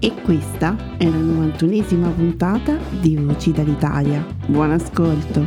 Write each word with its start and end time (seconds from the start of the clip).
E 0.00 0.14
questa 0.22 0.76
è 0.96 1.06
la 1.06 1.16
91esima 1.16 2.14
puntata 2.14 2.78
di 3.00 3.16
Voci 3.16 3.50
dall'Italia. 3.50 4.24
Buon 4.46 4.70
ascolto! 4.70 5.44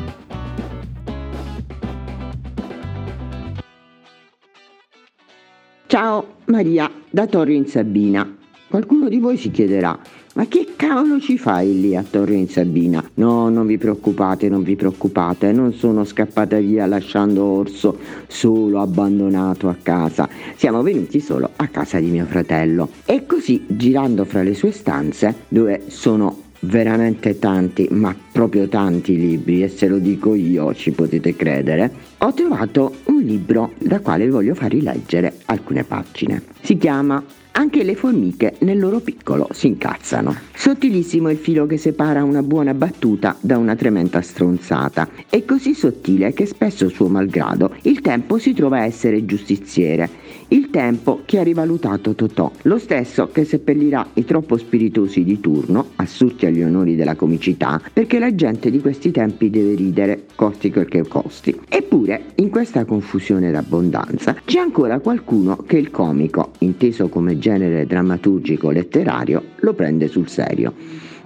Ciao 5.87 6.35
Maria 6.47 6.91
da 7.09 7.27
Torre 7.27 7.53
in 7.53 7.65
Sabina. 7.65 8.29
Qualcuno 8.67 9.07
di 9.07 9.19
voi 9.19 9.37
si 9.37 9.51
chiederà, 9.51 9.97
ma 10.33 10.45
che 10.47 10.73
cavolo 10.75 11.19
ci 11.19 11.37
fai 11.37 11.79
lì 11.79 11.95
a 11.95 12.03
Torre 12.03 12.35
in 12.35 12.47
Sabina? 12.47 13.03
No, 13.15 13.49
non 13.49 13.65
vi 13.65 13.77
preoccupate, 13.77 14.47
non 14.47 14.63
vi 14.63 14.75
preoccupate, 14.75 15.51
non 15.51 15.73
sono 15.73 16.05
scappata 16.05 16.57
via 16.57 16.85
lasciando 16.85 17.43
Orso 17.43 17.97
solo 18.27 18.79
abbandonato 18.79 19.67
a 19.67 19.75
casa. 19.81 20.29
Siamo 20.55 20.81
venuti 20.81 21.19
solo 21.19 21.49
a 21.55 21.67
casa 21.67 21.99
di 21.99 22.09
mio 22.09 22.25
fratello. 22.25 22.89
E 23.05 23.25
così, 23.25 23.65
girando 23.67 24.23
fra 24.23 24.41
le 24.41 24.53
sue 24.53 24.71
stanze, 24.71 25.35
dove 25.49 25.83
sono 25.87 26.49
veramente 26.61 27.39
tanti, 27.39 27.87
ma 27.91 28.15
proprio 28.31 28.67
tanti 28.67 29.17
libri, 29.17 29.63
e 29.63 29.67
se 29.67 29.87
lo 29.87 29.97
dico 29.97 30.35
io 30.35 30.73
ci 30.73 30.91
potete 30.91 31.35
credere, 31.35 31.91
ho 32.19 32.33
trovato 32.33 32.95
un 33.05 33.21
libro 33.21 33.71
da 33.79 33.99
quale 33.99 34.29
voglio 34.29 34.53
far 34.53 34.71
rileggere 34.71 35.33
alcune 35.45 35.83
pagine. 35.83 36.41
Si 36.61 36.77
chiama 36.77 37.23
anche 37.53 37.83
le 37.83 37.95
formiche 37.95 38.55
nel 38.59 38.79
loro 38.79 38.99
piccolo 38.99 39.47
si 39.51 39.67
incazzano. 39.67 40.35
Sottilissimo 40.53 41.29
il 41.29 41.37
filo 41.37 41.65
che 41.65 41.77
separa 41.77 42.23
una 42.23 42.43
buona 42.43 42.73
battuta 42.73 43.35
da 43.39 43.57
una 43.57 43.75
tremenda 43.75 44.21
stronzata. 44.21 45.09
È 45.29 45.43
così 45.43 45.73
sottile 45.73 46.33
che 46.33 46.45
spesso 46.45 46.87
suo 46.89 47.07
malgrado 47.07 47.75
il 47.83 48.01
tempo 48.01 48.37
si 48.37 48.53
trova 48.53 48.77
a 48.77 48.85
essere 48.85 49.25
giustiziere. 49.25 50.09
Il 50.53 50.69
tempo 50.69 51.21
che 51.23 51.39
ha 51.39 51.43
rivalutato 51.43 52.13
Totò, 52.13 52.51
lo 52.63 52.77
stesso 52.77 53.29
che 53.31 53.45
seppellirà 53.45 54.05
i 54.15 54.25
troppo 54.25 54.57
spiritosi 54.57 55.23
di 55.23 55.39
turno, 55.39 55.91
assurti 55.95 56.45
agli 56.45 56.61
onori 56.61 56.97
della 56.97 57.15
comicità, 57.15 57.81
perché 57.93 58.19
la 58.19 58.35
gente 58.35 58.69
di 58.69 58.81
questi 58.81 59.11
tempi 59.11 59.49
deve 59.49 59.75
ridere, 59.75 60.25
costi 60.35 60.69
quel 60.69 60.89
che 60.89 61.07
costi. 61.07 61.57
Eppure, 61.69 62.33
in 62.35 62.49
questa 62.49 62.83
confusione 62.83 63.49
d'abbondanza, 63.49 64.35
c'è 64.43 64.59
ancora 64.59 64.99
qualcuno 64.99 65.55
che 65.55 65.77
il 65.77 65.89
comico, 65.89 66.51
inteso 66.57 67.07
come 67.07 67.39
genere 67.39 67.85
drammaturgico 67.85 68.71
letterario 68.71 69.41
lo 69.55 69.73
prende 69.73 70.09
sul 70.09 70.27
serio. 70.27 70.73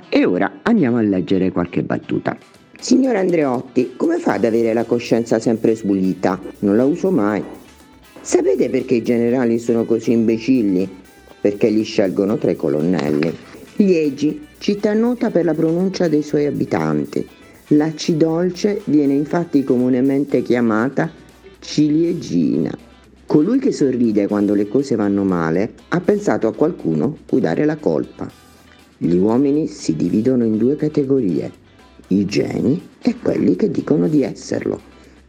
E 0.08 0.24
ora 0.24 0.60
andiamo 0.62 0.98
a 0.98 1.02
leggere 1.02 1.52
qualche 1.52 1.82
battuta. 1.82 2.38
Signor 2.80 3.16
Andreotti, 3.16 3.94
come 3.98 4.20
fa 4.20 4.34
ad 4.34 4.46
avere 4.46 4.72
la 4.74 4.84
coscienza 4.84 5.40
sempre 5.40 5.74
spulita? 5.74 6.40
Non 6.60 6.76
la 6.76 6.86
uso 6.86 7.10
mai. 7.10 7.64
Sapete 8.26 8.72
perché 8.72 8.96
i 8.96 9.04
generali 9.04 9.60
sono 9.60 9.86
così 9.86 10.12
imbecilli? 10.12 10.90
Perché 11.40 11.70
li 11.70 11.84
scelgono 11.84 12.40
tra 12.40 12.50
i 12.50 12.56
colonnelli. 12.56 13.32
Liegi, 13.76 14.48
città 14.58 14.94
nota 14.94 15.30
per 15.30 15.46
la 15.46 15.54
pronuncia 15.54 16.08
dei 16.08 16.24
suoi 16.24 16.48
abitanti. 16.48 17.24
La 17.68 17.92
C 17.92 18.14
dolce 18.14 18.82
viene 18.86 19.14
infatti 19.14 19.64
comunemente 19.64 20.42
chiamata 20.42 21.12
ciliegina. 21.60 22.76
Colui 23.28 23.60
che 23.60 23.72
sorride 23.72 24.26
quando 24.26 24.56
le 24.56 24.68
cose 24.68 24.96
vanno 24.96 25.24
male 25.24 25.74
ha 25.90 26.02
pensato 26.02 26.48
a 26.48 26.56
qualcuno 26.56 27.20
cui 27.28 27.42
dare 27.42 27.64
la 27.64 27.78
colpa. 27.78 28.28
Gli 28.98 29.18
uomini 29.18 29.68
si 29.68 29.96
dividono 29.96 30.46
in 30.46 30.58
due 30.58 30.76
categorie, 30.76 31.52
i 32.08 32.26
geni 32.26 32.82
e 33.04 33.18
quelli 33.22 33.56
che 33.56 33.70
dicono 33.70 34.08
di 34.08 34.24
esserlo. 34.24 34.82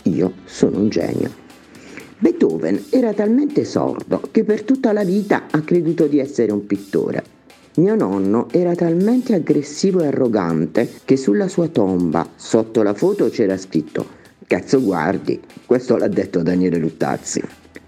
Io 0.05 0.33
sono 0.47 0.79
un 0.79 0.89
genio. 0.89 1.45
Beethoven 2.19 2.85
era 2.89 3.13
talmente 3.13 3.67
sordo 3.67 4.23
che 4.31 4.43
per 4.43 4.63
tutta 4.63 4.93
la 4.93 5.05
vita 5.05 5.45
ha 5.51 5.61
creduto 5.61 6.07
di 6.07 6.19
essere 6.19 6.51
un 6.51 6.65
pittore. 6.65 7.23
Mio 7.75 7.95
nonno 7.95 8.49
era 8.53 8.75
talmente 8.75 9.35
aggressivo 9.35 10.01
e 10.01 10.07
arrogante 10.07 10.89
che 11.05 11.19
sulla 11.19 11.47
sua 11.47 11.69
tomba, 11.69 12.27
sotto 12.35 12.83
la 12.83 12.95
foto, 12.95 13.29
c'era 13.29 13.59
scritto 13.59 14.07
Cazzo 14.47 14.81
guardi, 14.81 15.39
questo 15.67 15.99
l'ha 15.99 16.09
detto 16.09 16.43
Daniele 16.43 16.79
Luttazzi. 16.79 17.43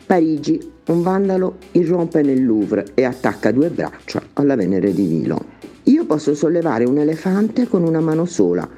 Parigi, 0.05 0.61
un 0.88 1.03
vandalo 1.03 1.56
irrompe 1.72 2.21
nel 2.21 2.44
Louvre 2.44 2.88
e 2.94 3.05
attacca 3.05 3.50
due 3.50 3.71
braccia 3.71 4.22
alla 4.34 4.56
Venere 4.56 4.93
di 4.93 5.05
Nilo. 5.05 5.43
Io 5.84 6.05
posso 6.05 6.34
sollevare 6.34 6.84
un 6.84 6.99
elefante 6.99 7.67
con 7.67 7.83
una 7.83 8.00
mano 8.00 8.27
sola, 8.27 8.69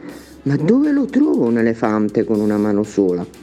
ma 0.43 0.56
dove 0.56 0.93
lo 0.93 1.06
trovo 1.06 1.47
un 1.47 1.59
elefante 1.59 2.22
con 2.22 2.39
una 2.39 2.56
mano 2.56 2.84
sola? 2.84 3.40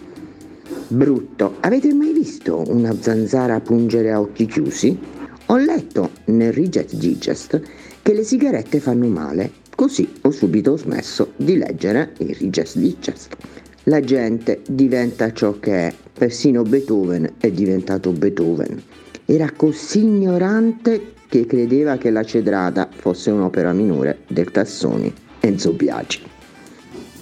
Brutto, 0.89 1.57
avete 1.59 1.93
mai 1.93 2.13
visto 2.13 2.63
una 2.67 2.95
zanzara 2.97 3.59
pungere 3.59 4.09
a 4.13 4.21
occhi 4.21 4.45
chiusi? 4.45 4.97
Ho 5.47 5.57
letto 5.57 6.11
nel 6.25 6.53
Riget 6.53 6.95
Digest 6.95 7.61
che 8.01 8.13
le 8.13 8.23
sigarette 8.23 8.79
fanno 8.79 9.07
male, 9.07 9.51
così 9.75 10.09
ho 10.21 10.31
subito 10.31 10.77
smesso 10.77 11.33
di 11.35 11.57
leggere 11.57 12.13
il 12.19 12.33
Riget 12.33 12.77
Digest. 12.77 13.35
La 13.83 13.99
gente 13.99 14.61
diventa 14.65 15.33
ciò 15.33 15.59
che 15.59 15.87
è, 15.87 15.93
persino 16.13 16.63
Beethoven 16.63 17.33
è 17.37 17.51
diventato 17.51 18.13
Beethoven. 18.13 18.81
Era 19.25 19.51
così 19.51 19.99
ignorante 19.99 21.15
che 21.27 21.45
credeva 21.45 21.97
che 21.97 22.11
la 22.11 22.23
cedrata 22.23 22.87
fosse 22.89 23.29
un'opera 23.29 23.73
minore 23.73 24.19
del 24.25 24.51
Tassoni, 24.51 25.13
Enzo 25.41 25.73
Biagi. 25.73 26.35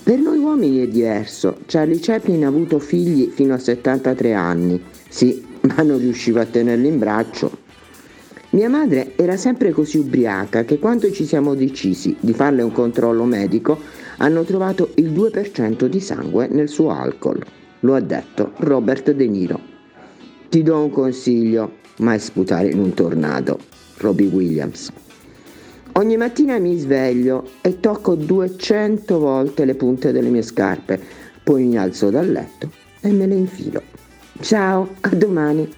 Per 0.06 0.20
noi 0.20 0.38
uomini 0.38 0.84
è 0.84 0.88
diverso. 0.88 1.58
Charlie 1.66 1.98
Chaplin 2.00 2.46
ha 2.46 2.48
avuto 2.48 2.78
figli 2.78 3.32
fino 3.34 3.56
a 3.56 3.58
73 3.58 4.34
anni. 4.34 4.80
Sì, 5.10 5.44
ma 5.66 5.82
non 5.82 5.98
riusciva 5.98 6.42
a 6.42 6.46
tenerli 6.46 6.88
in 6.88 7.00
braccio. 7.00 7.50
Mia 8.52 8.70
madre 8.70 9.14
era 9.16 9.36
sempre 9.36 9.72
così 9.72 9.98
ubriaca 9.98 10.64
che 10.64 10.78
quando 10.78 11.12
ci 11.12 11.26
siamo 11.26 11.56
decisi 11.56 12.16
di 12.20 12.34
farle 12.34 12.62
un 12.62 12.72
controllo 12.72 13.24
medico 13.24 13.80
hanno 14.18 14.44
trovato 14.44 14.92
il 14.98 15.12
2% 15.12 15.88
di 15.88 16.00
sangue 16.00 16.50
nel 16.50 16.70
suo 16.70 16.92
alcol. 16.92 17.44
Lo 17.80 17.96
ha 17.96 18.00
detto 18.00 18.52
Robert 18.58 19.12
De 19.12 19.28
Niro. 19.28 19.60
Ti 20.50 20.62
do 20.62 20.84
un 20.84 20.92
consiglio, 20.92 21.78
mai 21.98 22.20
sputare 22.20 22.70
in 22.70 22.78
un 22.78 22.94
tornado. 22.94 23.58
Robbie 23.98 24.28
Williams. 24.28 24.92
Ogni 25.98 26.18
mattina 26.18 26.60
mi 26.60 26.78
sveglio 26.78 27.52
e 27.62 27.80
tocco 27.80 28.16
200 28.16 29.18
volte 29.18 29.64
le 29.64 29.76
punte 29.76 30.12
delle 30.12 30.28
mie 30.28 30.42
scarpe, 30.42 31.00
poi 31.42 31.64
mi 31.64 31.78
alzo 31.78 32.10
dal 32.10 32.30
letto 32.30 32.70
e 33.00 33.12
me 33.12 33.26
le 33.26 33.36
infilo. 33.36 33.82
Ciao, 34.42 34.90
a 35.00 35.10
domani. 35.16 35.72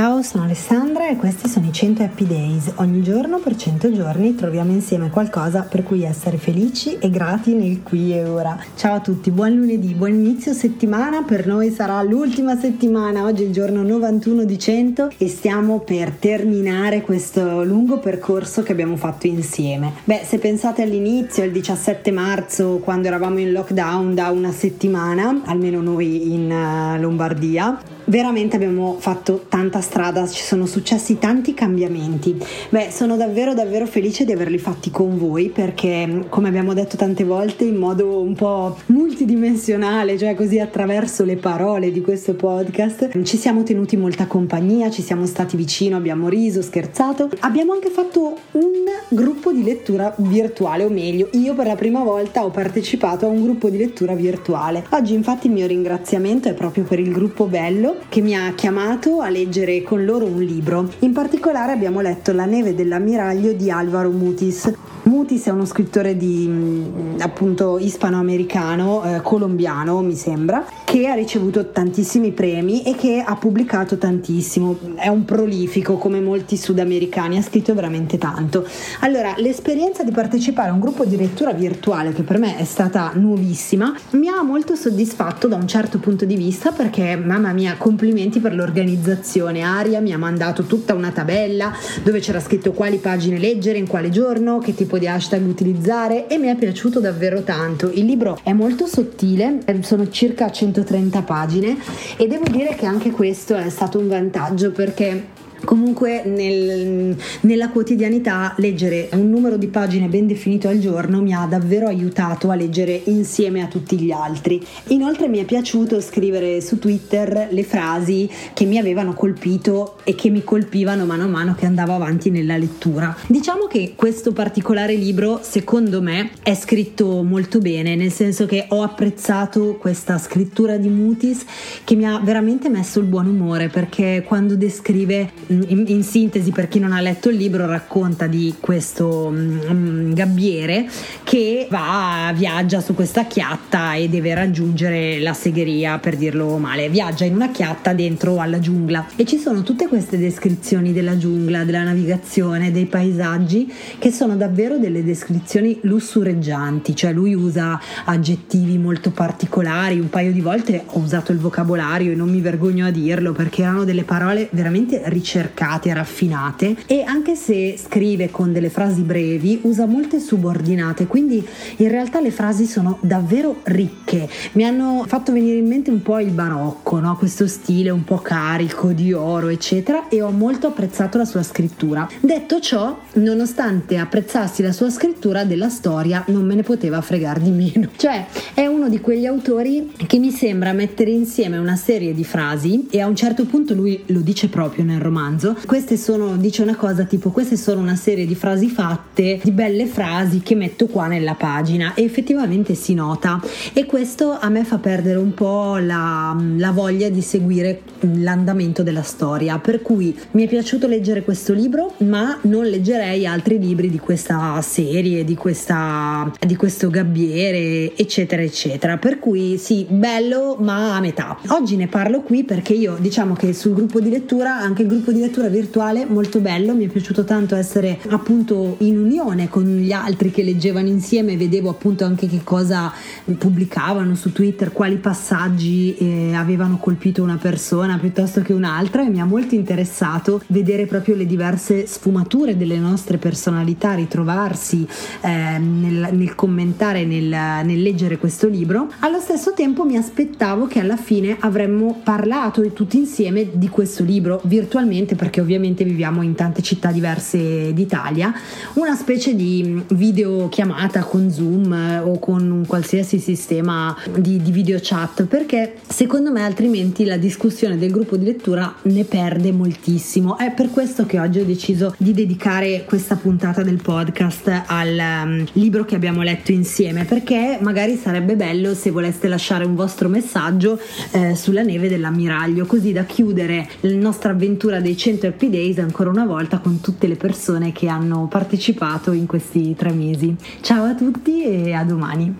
Ciao, 0.00 0.22
sono 0.22 0.44
Alessandra 0.44 1.10
e 1.10 1.16
questi 1.16 1.46
sono 1.46 1.66
i 1.66 1.72
100 1.74 2.02
Happy 2.02 2.26
Days. 2.26 2.72
Ogni 2.76 3.02
giorno 3.02 3.36
per 3.38 3.54
100 3.54 3.92
giorni 3.92 4.34
troviamo 4.34 4.72
insieme 4.72 5.10
qualcosa 5.10 5.60
per 5.60 5.82
cui 5.82 6.04
essere 6.04 6.38
felici 6.38 6.96
e 6.98 7.10
grati 7.10 7.52
nel 7.52 7.82
qui 7.82 8.14
e 8.14 8.24
ora. 8.24 8.58
Ciao 8.76 8.94
a 8.94 9.00
tutti, 9.00 9.30
buon 9.30 9.56
lunedì, 9.56 9.92
buon 9.92 10.14
inizio 10.14 10.54
settimana. 10.54 11.22
Per 11.22 11.46
noi 11.46 11.70
sarà 11.70 12.00
l'ultima 12.02 12.58
settimana, 12.58 13.24
oggi 13.24 13.42
è 13.42 13.46
il 13.48 13.52
giorno 13.52 13.82
91 13.82 14.44
di 14.44 14.58
100 14.58 15.10
e 15.18 15.28
stiamo 15.28 15.80
per 15.80 16.12
terminare 16.12 17.02
questo 17.02 17.62
lungo 17.62 17.98
percorso 17.98 18.62
che 18.62 18.72
abbiamo 18.72 18.96
fatto 18.96 19.26
insieme. 19.26 19.92
Beh, 20.04 20.22
se 20.24 20.38
pensate 20.38 20.80
all'inizio, 20.80 21.44
il 21.44 21.52
17 21.52 22.10
marzo, 22.10 22.80
quando 22.82 23.08
eravamo 23.08 23.38
in 23.38 23.52
lockdown 23.52 24.14
da 24.14 24.30
una 24.30 24.50
settimana, 24.50 25.42
almeno 25.44 25.82
noi 25.82 26.32
in 26.32 26.50
uh, 26.50 26.98
Lombardia, 26.98 27.98
veramente 28.10 28.56
abbiamo 28.56 28.96
fatto 28.98 29.46
tanta 29.48 29.80
strada, 29.80 30.26
ci 30.26 30.42
sono 30.42 30.66
successi 30.66 31.18
tanti 31.18 31.54
cambiamenti. 31.54 32.36
Beh, 32.68 32.88
sono 32.90 33.16
davvero 33.16 33.54
davvero 33.54 33.86
felice 33.86 34.24
di 34.24 34.32
averli 34.32 34.58
fatti 34.58 34.90
con 34.90 35.16
voi 35.16 35.48
perché 35.48 36.26
come 36.28 36.48
abbiamo 36.48 36.74
detto 36.74 36.96
tante 36.96 37.24
volte 37.24 37.64
in 37.64 37.76
modo 37.76 38.20
un 38.20 38.34
po' 38.34 38.76
multidimensionale, 38.86 40.18
cioè 40.18 40.34
così 40.34 40.58
attraverso 40.58 41.24
le 41.24 41.36
parole 41.36 41.92
di 41.92 42.00
questo 42.00 42.34
podcast, 42.34 43.22
ci 43.22 43.36
siamo 43.36 43.62
tenuti 43.62 43.96
molta 43.96 44.26
compagnia, 44.26 44.90
ci 44.90 45.02
siamo 45.02 45.24
stati 45.24 45.56
vicino, 45.56 45.96
abbiamo 45.96 46.28
riso, 46.28 46.62
scherzato. 46.62 47.30
Abbiamo 47.40 47.72
anche 47.72 47.90
fatto 47.90 48.36
un 48.52 48.70
gruppo 49.08 49.52
di 49.52 49.62
lettura 49.62 50.12
virtuale, 50.18 50.84
o 50.84 50.88
meglio, 50.88 51.28
io 51.32 51.54
per 51.54 51.66
la 51.66 51.76
prima 51.76 52.02
volta 52.02 52.44
ho 52.44 52.50
partecipato 52.50 53.26
a 53.26 53.28
un 53.28 53.42
gruppo 53.42 53.70
di 53.70 53.78
lettura 53.78 54.14
virtuale. 54.14 54.84
Oggi 54.90 55.14
infatti 55.14 55.46
il 55.46 55.52
mio 55.52 55.66
ringraziamento 55.68 56.48
è 56.48 56.54
proprio 56.54 56.82
per 56.82 56.98
il 56.98 57.12
gruppo 57.12 57.44
Bello 57.44 57.99
che 58.08 58.20
mi 58.20 58.34
ha 58.36 58.52
chiamato 58.54 59.20
a 59.20 59.28
leggere 59.28 59.82
con 59.82 60.04
loro 60.04 60.24
un 60.24 60.42
libro. 60.42 60.90
In 61.00 61.12
particolare 61.12 61.72
abbiamo 61.72 62.00
letto 62.00 62.32
La 62.32 62.44
neve 62.44 62.74
dell'ammiraglio 62.74 63.52
di 63.52 63.70
Alvaro 63.70 64.10
Mutis. 64.10 64.72
Mutis 65.02 65.46
è 65.46 65.50
uno 65.50 65.64
scrittore 65.64 66.16
di 66.16 66.46
mm, 66.48 67.20
appunto 67.20 67.78
ispanoamericano, 67.78 69.02
eh, 69.02 69.20
colombiano 69.22 70.02
mi 70.02 70.14
sembra, 70.14 70.64
che 70.84 71.08
ha 71.08 71.14
ricevuto 71.14 71.70
tantissimi 71.70 72.32
premi 72.32 72.82
e 72.82 72.94
che 72.94 73.22
ha 73.24 73.34
pubblicato 73.36 73.96
tantissimo. 73.96 74.78
È 74.96 75.08
un 75.08 75.24
prolifico 75.24 75.96
come 75.96 76.20
molti 76.20 76.56
sudamericani, 76.56 77.38
ha 77.38 77.42
scritto 77.42 77.74
veramente 77.74 78.18
tanto. 78.18 78.66
Allora, 79.00 79.34
l'esperienza 79.38 80.02
di 80.02 80.10
partecipare 80.10 80.70
a 80.70 80.72
un 80.72 80.80
gruppo 80.80 81.04
di 81.04 81.16
lettura 81.16 81.52
virtuale 81.52 82.12
che 82.12 82.22
per 82.22 82.38
me 82.38 82.56
è 82.56 82.64
stata 82.64 83.12
nuovissima 83.14 83.94
mi 84.12 84.28
ha 84.28 84.42
molto 84.42 84.74
soddisfatto 84.74 85.48
da 85.48 85.56
un 85.56 85.66
certo 85.66 85.98
punto 85.98 86.24
di 86.24 86.36
vista 86.36 86.72
perché 86.72 87.16
mamma 87.16 87.52
mia, 87.52 87.76
complimenti 87.80 88.40
per 88.40 88.54
l'organizzazione. 88.54 89.62
Aria 89.62 90.00
mi 90.00 90.12
ha 90.12 90.18
mandato 90.18 90.64
tutta 90.64 90.92
una 90.92 91.10
tabella 91.10 91.72
dove 92.04 92.20
c'era 92.20 92.38
scritto 92.38 92.72
quali 92.72 92.98
pagine 92.98 93.38
leggere, 93.38 93.78
in 93.78 93.86
quale 93.86 94.10
giorno, 94.10 94.58
che 94.58 94.74
tipo 94.74 94.98
di 94.98 95.08
hashtag 95.08 95.44
utilizzare 95.46 96.28
e 96.28 96.36
mi 96.36 96.48
è 96.48 96.56
piaciuto 96.56 97.00
davvero 97.00 97.42
tanto. 97.42 97.90
Il 97.90 98.04
libro 98.04 98.38
è 98.42 98.52
molto 98.52 98.86
sottile, 98.86 99.60
sono 99.80 100.10
circa 100.10 100.50
130 100.50 101.22
pagine 101.22 101.78
e 102.18 102.26
devo 102.26 102.44
dire 102.50 102.74
che 102.74 102.84
anche 102.84 103.10
questo 103.10 103.56
è 103.56 103.70
stato 103.70 103.98
un 103.98 104.08
vantaggio 104.08 104.70
perché 104.72 105.38
Comunque 105.64 106.22
nel, 106.24 107.16
nella 107.42 107.68
quotidianità 107.70 108.54
leggere 108.58 109.08
un 109.12 109.28
numero 109.28 109.56
di 109.56 109.68
pagine 109.68 110.08
ben 110.08 110.26
definito 110.26 110.68
al 110.68 110.78
giorno 110.78 111.20
mi 111.20 111.32
ha 111.32 111.46
davvero 111.46 111.86
aiutato 111.86 112.50
a 112.50 112.54
leggere 112.54 113.00
insieme 113.04 113.62
a 113.62 113.66
tutti 113.66 113.98
gli 113.98 114.10
altri. 114.10 114.64
Inoltre 114.88 115.28
mi 115.28 115.38
è 115.38 115.44
piaciuto 115.44 116.00
scrivere 116.00 116.60
su 116.60 116.78
Twitter 116.78 117.48
le 117.50 117.64
frasi 117.64 118.28
che 118.52 118.64
mi 118.64 118.78
avevano 118.78 119.14
colpito 119.14 119.98
e 120.04 120.14
che 120.14 120.30
mi 120.30 120.42
colpivano 120.42 121.04
mano 121.04 121.24
a 121.24 121.28
mano 121.28 121.54
che 121.54 121.66
andavo 121.66 121.92
avanti 121.92 122.30
nella 122.30 122.56
lettura. 122.56 123.16
Diciamo 123.26 123.66
che 123.66 123.92
questo 123.96 124.32
particolare 124.32 124.94
libro 124.94 125.40
secondo 125.42 126.00
me 126.00 126.30
è 126.42 126.54
scritto 126.54 127.22
molto 127.22 127.58
bene, 127.58 127.96
nel 127.96 128.12
senso 128.12 128.46
che 128.46 128.66
ho 128.68 128.82
apprezzato 128.82 129.76
questa 129.76 130.18
scrittura 130.18 130.76
di 130.76 130.88
Mutis 130.88 131.44
che 131.84 131.94
mi 131.94 132.06
ha 132.06 132.18
veramente 132.18 132.68
messo 132.68 132.98
il 133.00 133.06
buon 133.06 133.26
umore 133.26 133.68
perché 133.68 134.24
quando 134.26 134.56
descrive 134.56 135.30
in, 135.50 135.84
in, 135.86 136.02
sintesi 136.02 136.52
per 136.52 136.68
chi 136.68 136.78
non 136.78 136.92
ha 136.92 137.00
letto 137.00 137.28
il 137.28 137.36
libro 137.36 137.66
racconta 137.66 138.26
di 138.26 138.54
questo 138.60 139.26
um, 139.26 140.12
gabbiere 140.14 140.88
che 141.24 141.66
va, 141.68 142.32
viaggia 142.34 142.80
su 142.80 142.94
questa 142.94 143.24
chiatta 143.24 143.94
e 143.94 144.08
deve 144.08 144.34
raggiungere 144.34 145.18
la 145.18 145.32
segheria 145.32 145.98
per 145.98 146.16
dirlo 146.16 146.56
male, 146.58 146.88
viaggia 146.88 147.24
in 147.24 147.34
una 147.34 147.50
chiatta 147.50 147.92
dentro 147.92 148.38
alla 148.38 148.60
giungla. 148.60 149.06
E 149.16 149.24
ci 149.24 149.38
sono 149.38 149.62
tutte 149.62 149.88
queste 149.88 150.18
descrizioni 150.18 150.92
della 150.92 151.16
giungla, 151.16 151.64
della 151.64 151.82
navigazione, 151.82 152.70
dei 152.70 152.86
paesaggi 152.86 153.72
che 153.98 154.12
sono 154.12 154.36
davvero 154.36 154.78
delle 154.78 155.02
descrizioni 155.02 155.78
lussureggianti, 155.82 156.94
cioè 156.94 157.12
lui 157.12 157.34
usa 157.34 157.80
aggettivi 158.04 158.78
molto 158.78 159.10
particolari, 159.10 159.98
un 159.98 160.10
paio 160.10 160.32
di 160.32 160.40
volte 160.40 160.84
ho 160.86 160.98
usato 161.00 161.32
il 161.32 161.38
vocabolario 161.38 162.12
e 162.12 162.14
non 162.14 162.28
mi 162.28 162.40
vergogno 162.40 162.86
a 162.86 162.90
dirlo 162.90 163.32
perché 163.32 163.62
erano 163.62 163.84
delle 163.84 164.04
parole 164.04 164.48
veramente 164.52 165.02
ricercate 165.06 165.39
ricercate, 165.40 165.92
raffinate 165.94 166.76
e 166.86 167.02
anche 167.02 167.34
se 167.34 167.76
scrive 167.78 168.30
con 168.30 168.52
delle 168.52 168.68
frasi 168.68 169.02
brevi 169.02 169.60
usa 169.62 169.86
molte 169.86 170.20
subordinate, 170.20 171.06
quindi 171.06 171.46
in 171.76 171.88
realtà 171.88 172.20
le 172.20 172.30
frasi 172.30 172.66
sono 172.66 172.98
davvero 173.00 173.60
ricche. 173.64 174.28
Mi 174.52 174.64
hanno 174.64 175.04
fatto 175.06 175.32
venire 175.32 175.56
in 175.56 175.66
mente 175.66 175.90
un 175.90 176.02
po' 176.02 176.18
il 176.18 176.30
barocco, 176.30 177.00
no? 177.00 177.16
questo 177.16 177.46
stile 177.46 177.90
un 177.90 178.04
po' 178.04 178.18
carico 178.18 178.92
di 178.92 179.12
oro, 179.12 179.48
eccetera, 179.48 180.08
e 180.08 180.20
ho 180.20 180.30
molto 180.30 180.68
apprezzato 180.68 181.18
la 181.18 181.24
sua 181.24 181.42
scrittura. 181.42 182.08
Detto 182.20 182.60
ciò, 182.60 182.98
nonostante 183.14 183.96
apprezzassi 183.96 184.62
la 184.62 184.72
sua 184.72 184.90
scrittura 184.90 185.44
della 185.44 185.68
storia, 185.68 186.24
non 186.28 186.44
me 186.44 186.54
ne 186.54 186.62
poteva 186.62 187.00
fregare 187.00 187.40
di 187.40 187.50
meno. 187.50 187.88
Cioè, 188.00 188.26
è 188.54 188.64
uno 188.64 188.88
di 188.88 188.98
quegli 188.98 189.26
autori 189.26 189.92
che 190.06 190.18
mi 190.18 190.30
sembra 190.30 190.72
mettere 190.72 191.10
insieme 191.10 191.58
una 191.58 191.76
serie 191.76 192.14
di 192.14 192.24
frasi 192.24 192.88
e 192.90 193.00
a 193.00 193.06
un 193.06 193.14
certo 193.14 193.44
punto 193.44 193.74
lui 193.74 194.02
lo 194.06 194.20
dice 194.20 194.48
proprio 194.48 194.84
nel 194.84 195.00
romanzo 195.00 195.29
romanzo. 195.30 195.56
Queste 195.66 195.96
sono, 195.96 196.36
dice 196.36 196.62
una 196.62 196.76
cosa 196.76 197.04
tipo, 197.04 197.30
queste 197.30 197.56
sono 197.56 197.80
una 197.80 197.96
serie 197.96 198.26
di 198.26 198.34
frasi 198.34 198.68
fatte, 198.68 199.40
di 199.42 199.50
belle 199.50 199.86
frasi 199.86 200.40
che 200.40 200.54
metto 200.54 200.86
qua 200.86 201.06
nella 201.06 201.34
pagina 201.34 201.94
e 201.94 202.02
effettivamente 202.02 202.74
si 202.74 202.94
nota 202.94 203.40
e 203.72 203.86
questo 203.86 204.36
a 204.38 204.48
me 204.48 204.64
fa 204.64 204.78
perdere 204.78 205.18
un 205.18 205.32
po' 205.34 205.76
la, 205.78 206.36
la 206.56 206.70
voglia 206.72 207.08
di 207.08 207.22
seguire 207.22 207.82
l'andamento 208.00 208.82
della 208.82 209.02
storia, 209.02 209.58
per 209.58 209.82
cui 209.82 210.18
mi 210.32 210.44
è 210.44 210.48
piaciuto 210.48 210.86
leggere 210.86 211.22
questo 211.22 211.52
libro, 211.52 211.94
ma 211.98 212.38
non 212.42 212.64
leggerei 212.64 213.26
altri 213.26 213.58
libri 213.58 213.90
di 213.90 213.98
questa 213.98 214.60
serie, 214.62 215.24
di, 215.24 215.34
questa, 215.34 216.30
di 216.46 216.56
questo 216.56 216.88
gabbiere, 216.90 217.96
eccetera, 217.96 218.42
eccetera. 218.42 218.96
Per 218.96 219.18
cui 219.18 219.58
sì, 219.58 219.86
bello, 219.88 220.56
ma 220.58 220.96
a 220.96 221.00
metà. 221.00 221.38
Oggi 221.48 221.76
ne 221.76 221.88
parlo 221.88 222.22
qui 222.22 222.44
perché 222.44 222.72
io 222.72 222.96
diciamo 222.98 223.34
che 223.34 223.52
sul 223.52 223.74
gruppo 223.74 224.00
di 224.00 224.10
lettura, 224.10 224.56
anche 224.56 224.82
il 224.82 224.88
gruppo 224.88 225.12
di 225.12 225.19
di 225.20 225.26
lettura 225.26 225.48
virtuale 225.48 226.06
molto 226.06 226.40
bello, 226.40 226.74
mi 226.74 226.86
è 226.86 226.88
piaciuto 226.88 227.24
tanto 227.24 227.54
essere 227.54 227.98
appunto 228.08 228.76
in 228.78 228.98
unione 228.98 229.48
con 229.50 229.64
gli 229.64 229.92
altri 229.92 230.30
che 230.30 230.42
leggevano 230.42 230.88
insieme, 230.88 231.36
vedevo 231.36 231.68
appunto 231.68 232.06
anche 232.06 232.26
che 232.26 232.40
cosa 232.42 232.90
pubblicavano 233.36 234.14
su 234.14 234.32
Twitter, 234.32 234.72
quali 234.72 234.96
passaggi 234.96 235.94
eh, 235.96 236.34
avevano 236.34 236.78
colpito 236.78 237.22
una 237.22 237.36
persona 237.36 237.98
piuttosto 237.98 238.40
che 238.40 238.54
un'altra 238.54 239.04
e 239.04 239.10
mi 239.10 239.20
ha 239.20 239.26
molto 239.26 239.54
interessato 239.54 240.42
vedere 240.46 240.86
proprio 240.86 241.14
le 241.14 241.26
diverse 241.26 241.86
sfumature 241.86 242.56
delle 242.56 242.78
nostre 242.78 243.18
personalità, 243.18 243.92
ritrovarsi 243.94 244.86
eh, 245.20 245.58
nel, 245.58 246.08
nel, 246.12 246.34
commentare, 246.34 247.04
nel, 247.04 247.26
nel 247.26 247.82
leggere 247.82 248.16
questo 248.16 248.48
libro. 248.48 248.90
Allo 249.00 249.20
stesso 249.20 249.52
tempo 249.52 249.84
mi 249.84 249.96
aspettavo 249.96 250.66
che 250.66 250.80
alla 250.80 250.96
fine 250.96 251.36
avremmo 251.40 252.00
parlato 252.02 252.62
tutti 252.72 252.96
insieme 252.96 253.48
di 253.52 253.68
questo 253.68 254.02
libro 254.02 254.40
virtualmente 254.44 254.99
ovviamente 255.00 255.14
perché 255.14 255.40
ovviamente 255.40 255.84
viviamo 255.84 256.22
in 256.22 256.34
tante 256.34 256.62
città 256.62 256.90
diverse 256.92 257.72
d'Italia, 257.72 258.32
una 258.74 258.94
specie 258.94 259.34
di 259.34 259.82
videochiamata 259.88 261.02
con 261.02 261.30
Zoom 261.30 261.72
eh, 261.72 261.98
o 261.98 262.18
con 262.18 262.50
un 262.50 262.66
qualsiasi 262.66 263.18
sistema 263.18 263.96
di, 264.16 264.40
di 264.42 264.50
video 264.50 264.78
chat 264.80 265.24
perché 265.24 265.76
secondo 265.88 266.30
me 266.30 266.42
altrimenti 266.44 267.04
la 267.04 267.16
discussione 267.16 267.78
del 267.78 267.90
gruppo 267.90 268.16
di 268.16 268.24
lettura 268.24 268.74
ne 268.82 269.04
perde 269.04 269.52
moltissimo. 269.52 270.36
È 270.36 270.52
per 270.52 270.70
questo 270.70 271.06
che 271.06 271.18
oggi 271.18 271.40
ho 271.40 271.44
deciso 271.44 271.94
di 271.96 272.12
dedicare 272.12 272.84
questa 272.86 273.16
puntata 273.16 273.62
del 273.62 273.80
podcast 273.80 274.64
al 274.66 274.98
um, 274.98 275.46
libro 275.52 275.84
che 275.84 275.94
abbiamo 275.94 276.22
letto 276.22 276.52
insieme 276.52 277.04
perché 277.04 277.58
magari 277.60 277.96
sarebbe 277.96 278.36
bello 278.36 278.74
se 278.74 278.90
voleste 278.90 279.28
lasciare 279.28 279.64
un 279.64 279.74
vostro 279.74 280.08
messaggio 280.08 280.78
eh, 281.12 281.34
sulla 281.34 281.62
neve 281.62 281.88
dell'ammiraglio 281.88 282.66
così 282.66 282.92
da 282.92 283.04
chiudere 283.04 283.68
la 283.80 283.94
nostra 283.94 284.32
avventura 284.32 284.80
dei 284.90 284.96
100 284.96 285.28
Happy 285.28 285.50
Days 285.50 285.78
ancora 285.78 286.10
una 286.10 286.24
volta 286.24 286.58
con 286.58 286.80
tutte 286.80 287.06
le 287.06 287.14
persone 287.14 287.70
che 287.70 287.86
hanno 287.86 288.26
partecipato 288.26 289.12
in 289.12 289.26
questi 289.26 289.76
tre 289.76 289.92
mesi. 289.92 290.34
Ciao 290.62 290.82
a 290.82 290.96
tutti 290.96 291.44
e 291.44 291.72
a 291.72 291.84
domani. 291.84 292.34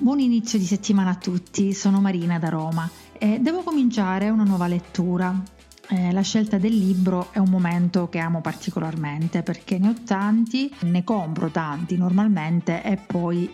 Buon 0.00 0.18
inizio 0.18 0.58
di 0.58 0.64
settimana 0.64 1.10
a 1.10 1.16
tutti, 1.16 1.74
sono 1.74 2.00
Marina 2.00 2.38
da 2.38 2.48
Roma 2.48 2.88
e 3.18 3.38
devo 3.38 3.60
cominciare 3.62 4.30
una 4.30 4.44
nuova 4.44 4.66
lettura. 4.66 5.42
eh, 5.88 6.10
la 6.10 6.22
scelta 6.22 6.56
del 6.56 6.74
libro 6.74 7.28
è 7.32 7.38
un 7.38 7.50
momento 7.50 8.08
che 8.08 8.18
amo 8.18 8.40
particolarmente 8.40 9.42
perché 9.42 9.76
ne 9.76 9.88
ho 9.88 9.94
tanti, 10.06 10.72
ne 10.84 11.04
compro 11.04 11.50
tanti 11.50 11.98
normalmente 11.98 12.82
e 12.82 12.96
poi 12.96 13.50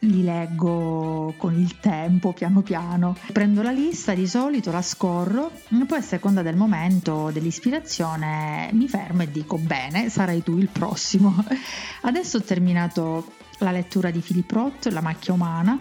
li 0.00 0.22
leggo 0.22 1.34
con 1.36 1.54
il 1.54 1.78
tempo 1.78 2.32
piano 2.32 2.62
piano. 2.62 3.16
Prendo 3.32 3.62
la 3.62 3.70
lista 3.70 4.14
di 4.14 4.26
solito, 4.26 4.70
la 4.70 4.82
scorro, 4.82 5.50
poi 5.86 5.98
a 5.98 6.02
seconda 6.02 6.42
del 6.42 6.56
momento, 6.56 7.30
dell'ispirazione, 7.32 8.70
mi 8.72 8.88
fermo 8.88 9.22
e 9.22 9.30
dico 9.30 9.58
bene, 9.58 10.08
sarai 10.08 10.42
tu 10.42 10.56
il 10.58 10.68
prossimo. 10.68 11.44
Adesso 12.02 12.38
ho 12.38 12.42
terminato 12.42 13.32
la 13.58 13.70
lettura 13.70 14.10
di 14.10 14.20
Philip 14.20 14.50
Roth, 14.50 14.86
La 14.86 15.00
macchia 15.00 15.32
umana. 15.32 15.78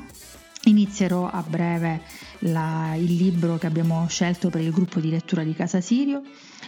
Inizierò 0.65 1.29
a 1.29 1.43
breve 1.47 2.01
la, 2.39 2.93
il 2.95 3.15
libro 3.15 3.57
che 3.57 3.67
abbiamo 3.67 4.05
scelto 4.07 4.49
per 4.49 4.61
il 4.61 4.71
gruppo 4.71 4.99
di 4.99 5.09
lettura 5.09 5.43
di 5.43 5.53
Casa 5.53 5.81
Sirio 5.81 6.21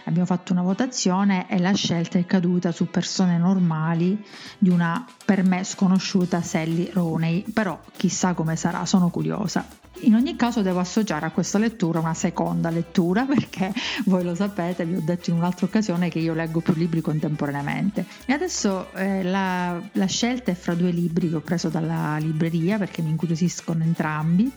abbiamo 0.04 0.26
fatto 0.26 0.52
una 0.52 0.62
votazione 0.62 1.48
e 1.48 1.58
la 1.58 1.72
scelta 1.72 2.18
è 2.18 2.24
caduta 2.24 2.72
su 2.72 2.88
persone 2.90 3.38
normali 3.38 4.24
di 4.58 4.70
una 4.70 5.06
per 5.24 5.44
me 5.44 5.64
sconosciuta 5.64 6.42
Sally 6.42 6.90
Roney, 6.92 7.42
però 7.42 7.78
chissà 7.96 8.34
come 8.34 8.56
sarà, 8.56 8.84
sono 8.86 9.10
curiosa. 9.10 9.66
In 10.02 10.14
ogni 10.14 10.36
caso 10.36 10.62
devo 10.62 10.78
associare 10.78 11.26
a 11.26 11.30
questa 11.30 11.58
lettura 11.58 11.98
una 11.98 12.14
seconda 12.14 12.70
lettura 12.70 13.24
perché 13.26 13.72
voi 14.04 14.22
lo 14.22 14.34
sapete, 14.34 14.84
vi 14.84 14.96
ho 14.96 15.02
detto 15.02 15.30
in 15.30 15.36
un'altra 15.36 15.66
occasione 15.66 16.08
che 16.08 16.18
io 16.18 16.34
leggo 16.34 16.60
più 16.60 16.74
libri 16.74 17.00
contemporaneamente. 17.00 18.04
E 18.26 18.32
adesso 18.32 18.92
eh, 18.94 19.22
la, 19.22 19.80
la 19.92 20.06
scelta 20.06 20.50
è 20.50 20.54
fra 20.54 20.74
due 20.74 20.90
libri 20.90 21.28
che 21.28 21.36
ho 21.36 21.40
preso 21.40 21.68
dalla 21.68 22.16
libreria 22.18 22.78
perché 22.78 23.02
mi 23.02 23.10
incuriosiscono 23.10 23.82
entrambi. 23.82 24.50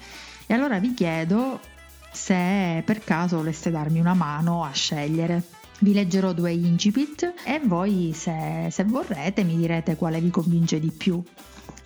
E 0.45 0.53
allora 0.53 0.79
vi 0.79 0.93
chiedo 0.93 1.60
se 2.12 2.83
per 2.86 3.03
caso 3.03 3.38
voleste 3.38 3.71
darmi 3.71 4.00
una 4.00 4.13
mano 4.13 4.63
a 4.63 4.71
scegliere. 4.71 5.41
Vi 5.79 5.93
leggerò 5.93 6.33
due 6.33 6.51
incipit 6.51 7.33
e 7.43 7.60
voi 7.63 8.12
se, 8.13 8.67
se 8.69 8.83
vorrete 8.83 9.43
mi 9.43 9.57
direte 9.57 9.95
quale 9.95 10.19
vi 10.21 10.29
convince 10.29 10.79
di 10.79 10.91
più. 10.91 11.24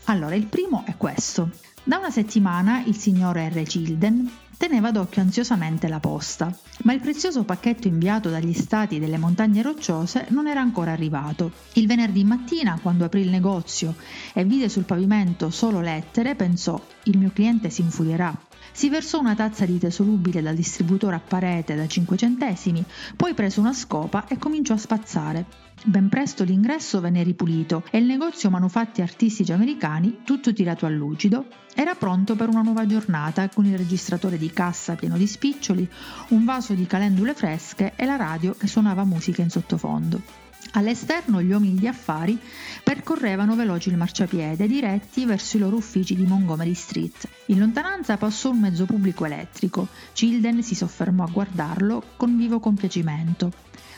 Allora, 0.06 0.36
il 0.36 0.46
primo 0.46 0.84
è 0.86 0.96
questo. 0.98 1.50
Da 1.88 2.00
una 2.00 2.10
settimana 2.10 2.84
il 2.84 2.96
signor 2.96 3.38
R. 3.38 3.62
Childen 3.62 4.28
teneva 4.58 4.90
d'occhio 4.90 5.22
ansiosamente 5.22 5.88
la 5.88 6.00
posta, 6.00 6.52
ma 6.82 6.94
il 6.94 7.00
prezioso 7.00 7.44
pacchetto 7.44 7.88
inviato 7.88 8.32
dagli 8.32 8.54
stati 8.54 8.98
delle 8.98 9.20
montagne 9.20 9.62
rocciose 9.62 10.26
non 10.30 10.48
era 10.48 10.62
ancora 10.62 10.94
arrivato. 10.94 11.52
Il 11.74 11.86
venerdì 11.86 12.24
mattina, 12.24 12.80
quando 12.82 13.06
aprì 13.06 13.22
il 13.22 13.30
negozio 13.30 13.94
e 14.34 14.44
vide 14.46 14.68
sul 14.68 14.86
pavimento 14.86 15.52
solo 15.52 15.80
lettere, 15.80 16.34
pensò: 16.34 16.84
il 17.04 17.20
mio 17.20 17.30
cliente 17.32 17.70
si 17.70 17.82
infurierà. 17.82 18.36
Si 18.76 18.90
versò 18.90 19.22
una 19.22 19.36
tazza 19.36 19.66
di 19.66 19.78
tè 19.78 19.90
solubile 19.90 20.42
dal 20.42 20.54
distributore 20.54 21.16
a 21.16 21.22
parete 21.26 21.76
da 21.76 21.88
5 21.88 22.18
centesimi, 22.18 22.84
poi 23.16 23.34
prese 23.34 23.62
una 23.62 23.72
scopa 23.72 24.28
e 24.28 24.38
cominciò 24.38 24.74
a 24.74 24.78
spazzare. 24.78 25.46
Ben 25.86 26.10
presto 26.10 26.44
l'ingresso 26.44 27.00
venne 27.00 27.24
ripulito 27.24 27.86
e 27.90 28.00
il 28.00 28.04
negozio 28.04 28.50
manufatti 28.50 29.02
artistici 29.02 29.54
americani, 29.54 30.24
tutto 30.26 30.52
tirato 30.52 30.86
a 30.86 30.90
lucido, 30.90 31.46
era 31.74 31.96
pronto 31.96 32.36
per 32.36 32.50
una 32.50 32.64
nuova 32.64 32.86
giornata 32.86 33.48
con 33.48 33.66
il 33.66 33.78
registratore 33.78 34.38
di 34.38 34.52
cassa 34.52 34.96
pieno 34.96 35.16
di 35.16 35.26
spiccioli, 35.26 35.90
un 36.32 36.44
vaso 36.44 36.74
di 36.74 36.86
calendule 36.86 37.34
fresche 37.34 37.94
e 37.96 38.04
la 38.04 38.18
radio 38.18 38.56
che 38.56 38.68
suonava 38.68 39.06
musica 39.06 39.42
in 39.42 39.52
sottofondo. 39.52 40.45
All'esterno 40.72 41.42
gli 41.42 41.52
uomini 41.52 41.76
di 41.76 41.88
affari 41.88 42.38
percorrevano 42.84 43.56
veloci 43.56 43.90
il 43.90 43.98
marciapiede 43.98 44.68
diretti 44.68 45.26
verso 45.26 45.58
i 45.58 45.60
loro 45.60 45.78
uffici 45.78 46.16
di 46.16 46.26
Montgomery 46.26 46.74
Street. 46.74 47.28
In 47.48 47.60
lontananza 47.60 48.18
passò 48.18 48.50
un 48.50 48.60
mezzo 48.60 48.86
pubblico 48.86 49.26
elettrico. 49.26 49.88
Childen 50.14 50.62
si 50.62 50.76
soffermò 50.76 51.24
a 51.24 51.32
guardarlo 51.32 52.04
con 52.18 52.36
vivo 52.36 52.60
compiacimento. 52.60 53.52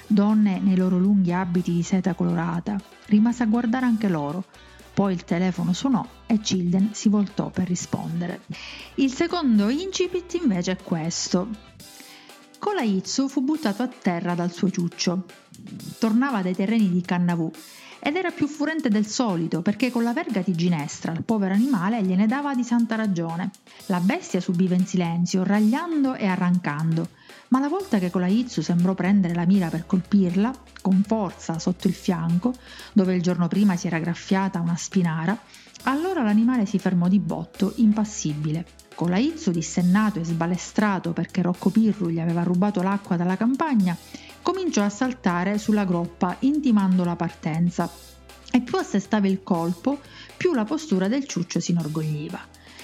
Donne 0.06 0.60
nei 0.60 0.78
loro 0.78 0.98
lunghi 0.98 1.34
abiti 1.34 1.74
di 1.74 1.84
seta 1.84 2.14
colorata. 2.14 2.80
Rimase 3.08 3.44
a 3.44 3.48
guardare 3.48 3.86
anche 3.86 4.08
loro. 4.08 4.44
Poi 4.94 5.14
il 5.14 5.26
telefono 5.26 5.74
suonò 5.74 6.06
e 6.26 6.40
Childen 6.40 6.90
si 6.94 7.10
voltò 7.10 7.50
per 7.50 7.68
rispondere. 7.68 8.42
Il 8.96 9.12
secondo 9.12 9.70
incipit 9.70 10.34
invece 10.36 10.72
è 10.72 10.78
questo. 10.78 11.50
Colaizzo 12.60 13.28
fu 13.28 13.42
buttato 13.42 13.84
a 13.84 13.88
terra 13.88 14.34
dal 14.34 14.52
suo 14.52 14.70
ciuccio. 14.70 15.26
Tornava 16.00 16.42
dai 16.42 16.56
terreni 16.56 16.90
di 16.90 17.02
Cannavù 17.02 17.52
ed 18.00 18.16
era 18.16 18.32
più 18.32 18.48
furente 18.48 18.90
del 18.90 19.06
solito 19.06 19.62
perché 19.62 19.92
con 19.92 20.04
la 20.04 20.14
verga 20.14 20.42
di 20.42 20.54
ginestra 20.54 21.12
il 21.12 21.24
povero 21.24 21.54
animale 21.54 22.02
gliene 22.04 22.26
dava 22.26 22.56
di 22.56 22.64
santa 22.64 22.96
ragione. 22.96 23.52
La 23.88 24.00
bestia 24.00 24.40
subiva 24.40 24.76
in 24.76 24.86
silenzio, 24.86 25.44
ragliando 25.44 26.16
e 26.16 26.26
arrancando, 26.26 27.10
ma 27.50 27.60
la 27.60 27.68
volta 27.68 28.00
che 28.00 28.10
Colaizzo 28.10 28.62
sembrò 28.62 28.94
prendere 28.94 29.34
la 29.34 29.46
mira 29.46 29.70
per 29.70 29.86
colpirla, 29.86 30.54
con 30.82 31.04
forza 31.06 31.60
sotto 31.60 31.88
il 31.88 31.94
fianco, 31.94 32.54
dove 32.94 33.16
il 33.16 33.22
giorno 33.22 33.48
prima 33.48 33.76
si 33.76 33.88
era 33.88 34.00
graffiata 34.00 34.60
una 34.60 34.76
spinara, 34.76 35.38
allora 35.84 36.24
l'animale 36.24 36.66
si 36.66 36.80
fermò 36.80 37.08
di 37.08 37.20
botto, 37.20 37.74
impassibile. 37.78 38.87
Colaizzo, 38.98 39.51
dissennato 39.51 40.18
e 40.18 40.24
sbalestrato 40.24 41.13
perché 41.13 41.44
Rocco 41.44 41.70
Pirru 41.70 42.10
gli 42.10 42.20
aveva 42.20 42.42
rubato 42.42 42.82
l'acqua 42.82 43.16
dalla 43.16 43.38
campagna, 43.38 43.96
cominciò 44.42 44.84
a 44.84 44.89
saltare 44.89 45.60
sulla 45.60 45.86
groppa 45.86 46.36
intimando 46.39 47.04
la 47.04 47.16
partenza 47.16 47.88
e 48.51 48.60
più 48.62 48.75
assestava 48.80 49.27
il 49.27 49.44
colpo, 49.44 50.00
più 50.36 50.56
la 50.56 50.63
postura 50.63 51.08
del 51.08 51.27
ciuccio 51.27 51.60
si 51.60 51.74
inorgogliva. 51.74 52.39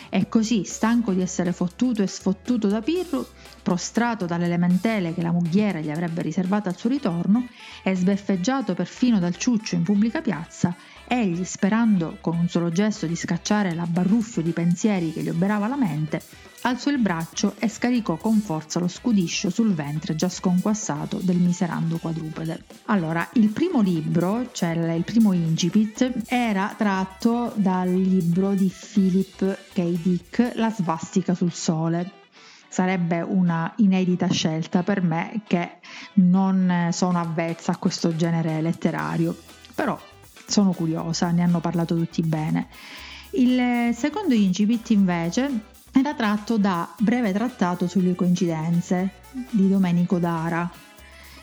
E 0.10 0.30
così, 0.30 0.66
stanco 0.66 1.14
di 1.14 1.22
essere 1.22 1.52
fottuto 1.52 2.04
e 2.04 2.08
sfottuto 2.08 2.68
da 2.68 2.82
Pirru, 2.82 3.26
prostrato 3.64 4.28
dalle 4.28 4.48
lamentele 4.48 5.16
che 5.16 5.24
la 5.24 5.32
mughiera 5.32 5.80
gli 5.80 5.90
avrebbe 5.90 6.22
riservato 6.22 6.70
al 6.70 6.78
suo 6.78 6.90
ritorno 6.90 7.48
e 7.82 7.96
sbeffeggiato 7.96 8.76
perfino 8.76 9.18
dal 9.18 9.36
ciuccio 9.36 9.74
in 9.74 9.82
pubblica 9.82 10.22
piazza, 10.22 10.76
Egli, 11.14 11.44
sperando 11.44 12.18
con 12.22 12.36
un 12.36 12.50
solo 12.50 12.72
gesto 12.72 13.06
di 13.06 13.16
scacciare 13.16 13.76
l'abbarruffio 13.76 14.42
di 14.42 14.50
pensieri 14.50 15.14
che 15.14 15.22
gli 15.22 15.30
oberava 15.30 15.68
la 15.68 15.76
mente, 15.76 16.20
alzò 16.62 16.90
il 16.90 16.98
braccio 16.98 17.54
e 17.60 17.70
scaricò 17.70 18.16
con 18.16 18.40
forza 18.40 18.80
lo 18.80 18.88
scudiscio 18.88 19.52
sul 19.52 19.76
ventre 19.76 20.16
già 20.16 20.28
sconquassato 20.28 21.20
del 21.22 21.38
miserando 21.38 22.00
quadrupede. 22.00 22.64
Allora, 22.86 23.30
il 23.34 23.50
primo 23.50 23.82
libro, 23.82 24.50
cioè 24.54 24.72
il 24.72 25.04
primo 25.04 25.34
incipit, 25.34 26.24
era 26.26 26.74
tratto 26.76 27.54
dal 27.58 27.94
libro 27.94 28.56
di 28.56 28.74
Philip 28.74 29.58
K. 29.72 29.82
Dick, 29.82 30.54
La 30.56 30.72
svastica 30.72 31.36
sul 31.36 31.54
sole. 31.54 32.12
Sarebbe 32.68 33.22
una 33.22 33.72
inedita 33.76 34.28
scelta 34.32 34.82
per 34.82 35.04
me 35.04 35.42
che 35.46 35.78
non 36.14 36.90
sono 36.92 37.20
avvezza 37.20 37.74
a 37.74 37.78
questo 37.78 38.16
genere 38.16 38.62
letterario, 38.62 39.38
però 39.76 39.96
sono 40.46 40.72
curiosa, 40.72 41.32
ne 41.32 41.44
hanno 41.44 41.60
parlato 41.60 41.96
tutti 41.96 42.22
bene. 42.22 42.68
Il 43.32 43.94
secondo 43.96 44.34
incipit 44.34 44.92
invece 44.92 45.72
era 45.92 46.14
tratto 46.14 46.58
da 46.58 46.94
Breve 47.00 47.32
trattato 47.32 47.88
sulle 47.88 48.16
coincidenze 48.16 49.12
di 49.50 49.70
Domenico 49.70 50.18
Dara 50.20 50.70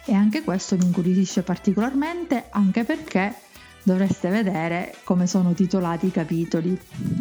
e 0.05 0.15
anche 0.15 0.43
questo 0.43 0.77
mi 0.77 0.85
incuriosisce 0.85 1.43
particolarmente 1.43 2.47
anche 2.51 2.85
perché 2.85 3.35
dovreste 3.83 4.29
vedere 4.29 4.97
come 5.05 5.27
sono 5.27 5.53
titolati 5.53 6.07
i 6.07 6.11
capitoli. 6.11 6.79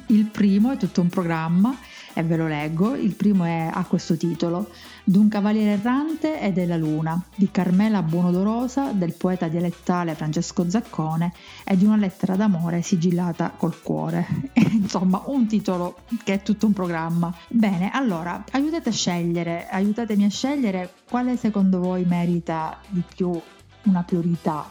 Il 0.08 0.26
primo 0.26 0.72
è 0.72 0.78
tutto 0.78 1.02
un 1.02 1.10
programma 1.10 1.76
e 2.14 2.24
ve 2.24 2.38
lo 2.38 2.48
leggo. 2.48 2.96
Il 2.96 3.16
primo 3.16 3.46
è, 3.46 3.70
ha 3.72 3.84
questo 3.86 4.18
titolo: 4.18 4.70
D'un 5.04 5.28
cavaliere 5.28 5.72
errante 5.72 6.40
e 6.40 6.52
della 6.52 6.78
luna, 6.78 7.22
di 7.36 7.50
Carmela 7.52 8.02
Buonodorosa, 8.02 8.92
del 8.92 9.14
poeta 9.14 9.48
dialettale 9.48 10.16
Francesco 10.16 10.70
Zaccone 10.70 11.34
e 11.64 11.78
di 11.78 11.86
una 11.86 11.96
lettera 11.98 12.36
d'amore 12.36 12.82
sigillata 12.82 13.54
col 13.56 13.82
cuore. 13.82 14.26
Insomma, 14.72 15.24
un 15.26 15.48
titolo 15.48 16.00
che 16.24 16.36
è 16.36 16.42
tutto 16.42 16.66
un 16.66 16.74
programma. 16.74 17.34
Bene, 17.48 17.92
allora, 17.92 18.44
aiutate 18.52 18.90
a 18.90 18.94
scegliere, 18.94 19.68
aiutatemi 19.70 20.26
a 20.26 20.30
scegliere 20.30 20.94
quale 21.10 21.38
secondo 21.38 21.80
voi 21.80 22.06
merita 22.06 22.80
di 22.90 23.04
più 23.16 23.40
una 23.84 24.04
priorità 24.04 24.68